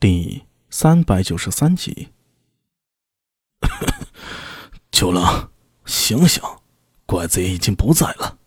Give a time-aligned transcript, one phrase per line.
[0.00, 2.10] 第三百九十三集，
[4.92, 5.50] 九郎，
[5.86, 6.40] 醒醒，
[7.04, 8.38] 拐子已经不在了。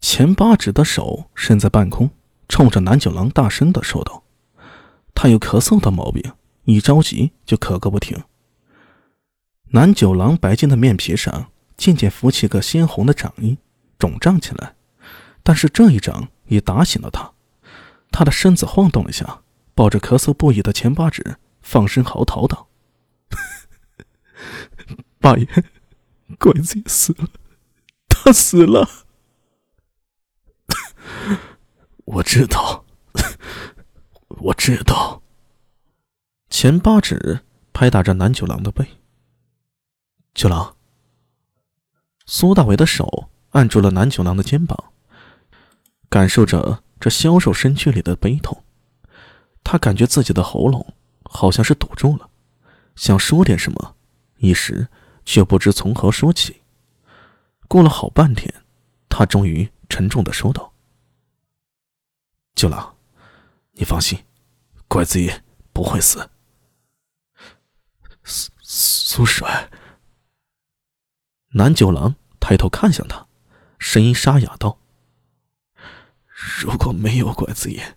[0.00, 2.10] 钱八指的手伸在半空，
[2.48, 4.24] 冲着南九郎大声的说道
[5.14, 6.32] ：“他有咳嗽的毛病，
[6.64, 8.20] 一着急就咳个不停。”
[9.70, 13.56] 南九郎白净的面皮上渐渐浮起个鲜红的掌印，
[13.96, 14.74] 肿胀起来，
[15.44, 17.32] 但是这一掌也打醒了他。
[18.12, 19.42] 他的身子晃动了一下，
[19.74, 22.68] 抱着咳嗽不已的钱八指，放声嚎啕道
[25.20, 25.46] ：“八爷，
[26.38, 27.28] 鬼子也死了，
[28.08, 28.88] 他死了。
[32.04, 32.84] 我知道，
[34.28, 35.22] 我知道。”
[36.50, 37.40] 钱八指
[37.72, 38.98] 拍打着南九郎的背。
[40.34, 40.76] 九郎，
[42.26, 44.92] 苏大伟的手按住了南九郎的肩膀，
[46.08, 46.82] 感受着。
[47.00, 48.62] 这消瘦身躯里的悲痛，
[49.64, 52.28] 他感觉自己的喉咙好像是堵住了，
[52.94, 53.96] 想说点什么，
[54.36, 54.86] 一时
[55.24, 56.60] 却不知从何说起。
[57.66, 58.52] 过了好半天，
[59.08, 60.74] 他终于沉重的说道
[62.54, 62.94] ：“九郎，
[63.72, 64.22] 你放心，
[64.86, 66.28] 怪子爷不会死。”
[68.24, 69.70] 苏苏帅，
[71.52, 73.26] 南九郎抬头看向他，
[73.78, 74.78] 声音沙哑道。
[76.40, 77.94] 如果没有拐子爷，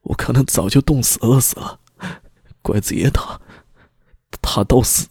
[0.00, 1.78] 我可能早就冻死饿死了。
[2.62, 3.38] 拐子爷他，
[4.40, 5.06] 他到死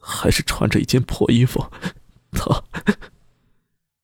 [0.00, 1.70] 还是穿着一件破衣服。
[2.32, 2.64] 他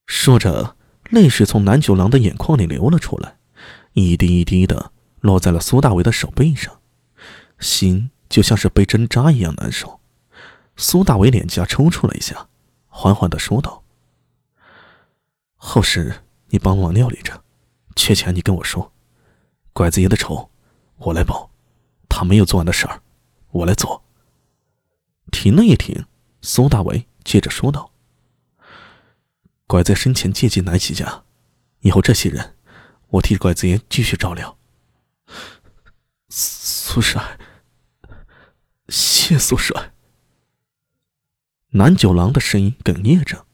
[0.06, 0.77] 说着，
[1.11, 3.39] 泪水从南九郎的眼眶里流了出来，
[3.94, 6.81] 一滴一滴的落在了苏大伟的手背上，
[7.59, 10.00] 心就像是被针扎一样难受。
[10.77, 12.48] 苏大伟脸颊抽搐了一下，
[12.87, 13.83] 缓缓的说道
[15.56, 17.42] ：“后事你帮忙料理着。”
[17.97, 18.92] 缺钱你跟我说，
[19.72, 20.50] 拐子爷的仇
[20.98, 21.50] 我来报，
[22.08, 23.03] 他没有做完的事儿，
[23.50, 24.05] 我来做。
[25.33, 26.06] 停了一停，
[26.42, 27.91] 苏大为接着说道
[29.66, 31.25] ：“拐子生前借机南起家，
[31.81, 32.54] 以后这些人，
[33.09, 34.56] 我替拐子爷继续照料。”
[36.28, 37.38] 苏帅，
[38.88, 39.93] 谢苏帅。
[41.70, 43.47] 南九郎的声音哽咽着，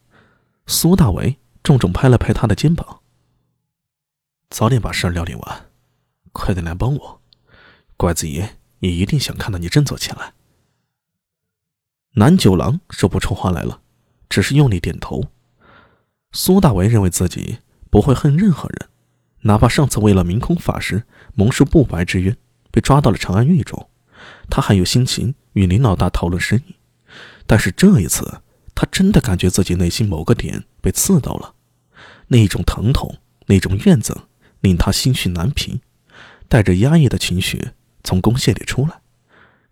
[0.67, 3.01] 苏大为重重拍了拍他的肩膀。
[4.53, 5.65] 早点把事儿料理完，
[6.31, 7.21] 快点来帮我。
[7.97, 10.33] 拐子爷也一定想看到你振作起来。
[12.11, 13.81] 南九郎说不出话来了，
[14.29, 15.23] 只是用力点头。
[16.33, 18.89] 苏大为认为自己不会恨任何人，
[19.41, 21.03] 哪怕上次为了明空法师
[21.33, 22.37] 蒙受不白之冤
[22.69, 23.89] 被抓到了长安狱中，
[24.51, 26.75] 他还有心情与林老大讨论生意。
[27.47, 28.41] 但是这一次，
[28.75, 31.55] 他真的感觉自己内心某个点被刺到了，
[32.27, 34.15] 那种疼痛，那种怨憎。
[34.63, 35.81] 令他心绪难平，
[36.47, 39.01] 带着压抑的情绪从宫廨里出来，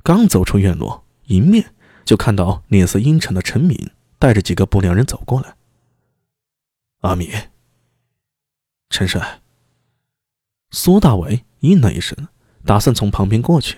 [0.03, 5.56] 刚走出院落，迎面就看到脸色阴沉的陈敏带着几个不良人走过来。
[7.00, 7.31] 阿米，
[8.90, 9.40] 陈帅。
[10.72, 12.28] 苏大伟应了一声，
[12.66, 13.78] 打算从旁边过去。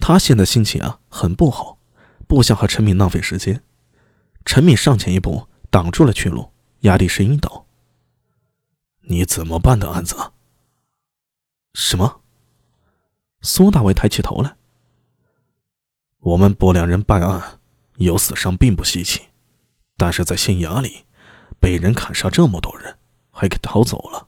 [0.00, 1.78] 他现在心情啊很不好，
[2.26, 3.62] 不想和陈敏浪费时间。
[4.44, 6.50] 陈敏上前一步，挡住了去路，
[6.80, 7.65] 压低声音道。
[9.08, 10.32] 你怎么办的案子？
[11.74, 12.22] 什么？
[13.40, 14.56] 苏大伟抬起头来。
[16.18, 17.60] 我们不良人办案，
[17.98, 19.22] 有死伤并不稀奇，
[19.96, 21.04] 但是在县衙里，
[21.60, 22.98] 被人砍杀这么多人，
[23.30, 24.26] 还给逃走了，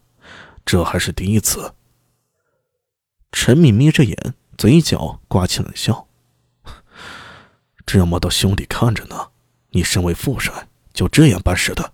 [0.64, 1.74] 这还是第一次。
[3.32, 6.06] 陈敏眯着眼，嘴角挂起冷笑。
[7.84, 9.30] 这么多兄弟看着呢，
[9.70, 11.92] 你身为副帅，就这样办事的？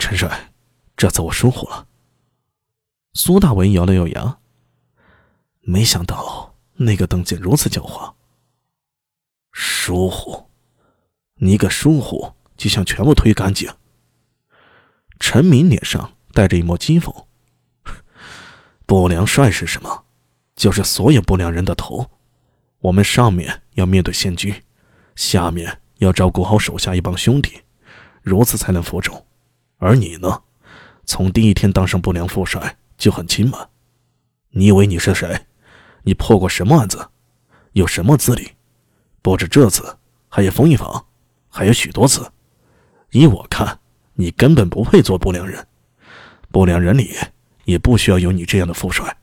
[0.00, 0.50] 陈帅，
[0.96, 1.86] 这次我疏忽了。
[3.12, 4.38] 苏大文咬了咬牙，
[5.60, 8.14] 没想到那个邓姐如此狡猾。
[9.52, 10.48] 疏忽？
[11.34, 13.70] 你个疏忽就想全部推干净？
[15.20, 17.26] 陈明脸上带着一抹讥讽。
[18.86, 20.06] 不良帅是什么？
[20.56, 22.10] 就是所有不良人的头。
[22.80, 24.62] 我们上面要面对县军，
[25.14, 27.60] 下面要照顾好手下一帮兄弟，
[28.22, 29.26] 如此才能服众。
[29.80, 30.42] 而你呢？
[31.06, 33.68] 从第一天当上不良副帅就很轻慢。
[34.50, 35.46] 你以为你是谁？
[36.02, 37.08] 你破过什么案子？
[37.72, 38.52] 有什么资历？
[39.22, 39.96] 不止这次，
[40.28, 41.06] 还有封一房，
[41.48, 42.30] 还有许多次。
[43.12, 43.80] 依我看，
[44.14, 45.66] 你根本不配做不良人。
[46.50, 47.16] 不良人里
[47.64, 49.16] 也不需要有你这样的副帅。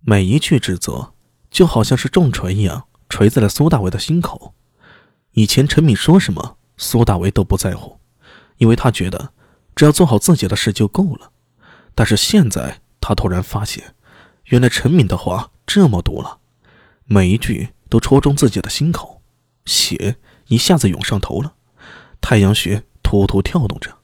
[0.00, 1.12] 每一句指责，
[1.50, 4.54] 就好像是重锤一样锤在了苏大为的心口。
[5.32, 8.00] 以前陈敏说什么，苏大为都不在乎，
[8.56, 9.34] 因为他觉得。
[9.74, 11.30] 只要做好自己的事就够了，
[11.94, 13.94] 但是现在他突然发现，
[14.46, 16.38] 原来陈敏的话这么毒了，
[17.04, 19.22] 每一句都戳中自己的心口，
[19.64, 20.16] 血
[20.46, 21.54] 一下子涌上头了，
[22.20, 23.98] 太阳穴突突跳动着。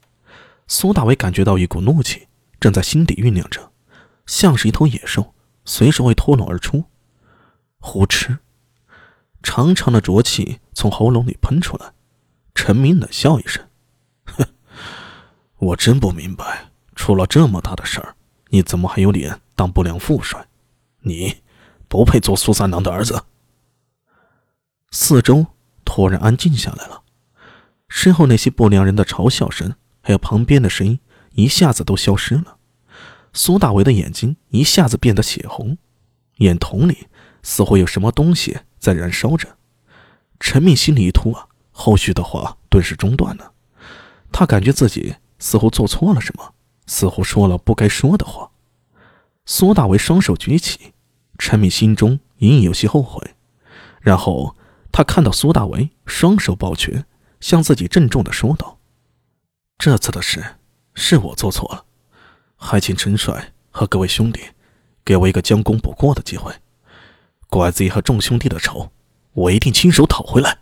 [0.67, 2.29] 苏大伟感觉到一股怒气
[2.61, 3.73] 正在心底酝酿着，
[4.26, 6.85] 像是一头野兽，随时会脱笼而出。
[7.79, 8.38] 呼哧，
[9.43, 11.93] 长长的浊气从喉咙里喷出来。
[12.55, 13.67] 陈明冷笑一声：“，
[15.58, 18.14] 我真不明白，出了这么大的事儿，
[18.49, 20.46] 你怎么还有脸当不良副帅？
[21.00, 21.43] 你
[21.88, 23.25] 不配做苏三郎的儿子。”
[24.90, 25.46] 四周
[25.84, 27.02] 突然安静下来了，
[27.88, 31.00] 身后那些不良人的嘲笑声，还有旁边的声音，
[31.32, 32.56] 一下子都消失了。
[33.32, 35.76] 苏大为的眼睛一下子变得血红，
[36.37, 37.08] 眼瞳里
[37.43, 39.58] 似乎有什么东西在燃烧着。
[40.40, 41.46] 陈明心里一突啊！
[41.70, 43.52] 后续的话顿时中断了，
[44.32, 46.55] 他感觉自己似乎做错了什么，
[46.87, 48.50] 似乎说了不该说的话。
[49.46, 50.93] 苏大为双手举起，
[51.38, 53.35] 陈敏心中隐隐有些后悔。
[54.00, 54.56] 然后
[54.93, 57.05] 他看到苏大为双手抱拳，
[57.40, 58.79] 向自己郑重的说道
[59.79, 60.56] ：“这次的事
[60.94, 61.85] 是我做错了，
[62.56, 64.40] 还请陈帅和各位兄弟
[65.05, 66.52] 给我一个将功补过的机会。
[67.49, 68.93] 拐子和众兄弟的仇，
[69.32, 70.58] 我一定亲手讨回来。”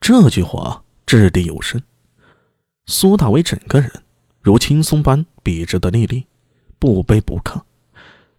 [0.00, 1.82] 这句话掷地有声，
[2.88, 3.90] 苏大伟整个人
[4.40, 6.26] 如轻松般笔直的立立，
[6.78, 7.62] 不卑不亢。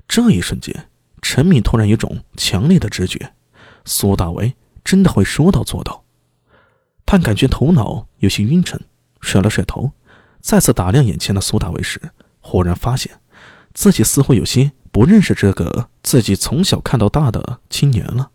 [0.08, 0.88] 这一瞬间，
[1.22, 3.34] 陈敏突然有种强烈的直觉：
[3.84, 4.56] 苏大为
[4.86, 6.06] 真的会说到做到。
[7.06, 8.80] 他感觉头脑有些晕沉，
[9.20, 9.92] 甩了甩头，
[10.40, 12.00] 再次打量眼前的苏大为时，
[12.40, 13.20] 忽然发现
[13.74, 18.32] 自己似乎有些不认识这个自己从小看到大的青年了。